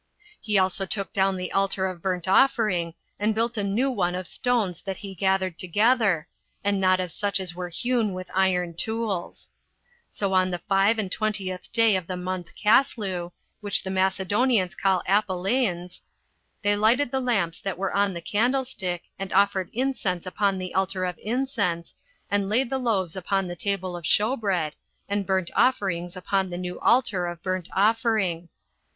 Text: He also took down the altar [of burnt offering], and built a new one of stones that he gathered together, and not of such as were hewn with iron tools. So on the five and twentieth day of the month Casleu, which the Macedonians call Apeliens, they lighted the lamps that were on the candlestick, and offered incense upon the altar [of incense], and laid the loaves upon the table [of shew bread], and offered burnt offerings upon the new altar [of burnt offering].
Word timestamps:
He 0.39 0.57
also 0.57 0.87
took 0.87 1.13
down 1.13 1.37
the 1.37 1.51
altar 1.51 1.85
[of 1.85 2.01
burnt 2.01 2.27
offering], 2.27 2.95
and 3.19 3.35
built 3.35 3.55
a 3.55 3.63
new 3.63 3.91
one 3.91 4.15
of 4.15 4.25
stones 4.25 4.81
that 4.81 4.97
he 4.97 5.13
gathered 5.13 5.59
together, 5.59 6.27
and 6.63 6.81
not 6.81 6.99
of 6.99 7.11
such 7.11 7.39
as 7.39 7.53
were 7.53 7.69
hewn 7.69 8.13
with 8.13 8.31
iron 8.33 8.73
tools. 8.73 9.51
So 10.09 10.33
on 10.33 10.49
the 10.49 10.57
five 10.57 10.97
and 10.97 11.11
twentieth 11.11 11.71
day 11.71 11.95
of 11.95 12.07
the 12.07 12.17
month 12.17 12.53
Casleu, 12.55 13.31
which 13.59 13.83
the 13.83 13.91
Macedonians 13.91 14.73
call 14.73 15.03
Apeliens, 15.07 16.01
they 16.63 16.75
lighted 16.75 17.11
the 17.11 17.21
lamps 17.21 17.59
that 17.61 17.77
were 17.77 17.93
on 17.93 18.15
the 18.15 18.21
candlestick, 18.21 19.03
and 19.19 19.31
offered 19.31 19.69
incense 19.71 20.25
upon 20.25 20.57
the 20.57 20.73
altar 20.73 21.05
[of 21.05 21.19
incense], 21.21 21.93
and 22.31 22.49
laid 22.49 22.71
the 22.71 22.79
loaves 22.79 23.15
upon 23.15 23.47
the 23.47 23.55
table 23.55 23.95
[of 23.95 24.07
shew 24.07 24.35
bread], 24.35 24.75
and 25.07 25.19
offered 25.19 25.27
burnt 25.27 25.51
offerings 25.55 26.17
upon 26.17 26.49
the 26.49 26.57
new 26.57 26.79
altar 26.79 27.27
[of 27.27 27.43
burnt 27.43 27.69
offering]. 27.75 28.49